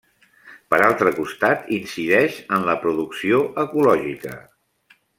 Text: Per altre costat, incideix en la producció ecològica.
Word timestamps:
Per 0.73 0.79
altre 0.85 1.11
costat, 1.17 1.69
incideix 1.77 2.39
en 2.57 2.67
la 2.71 2.77
producció 2.87 3.43
ecològica. 3.67 4.39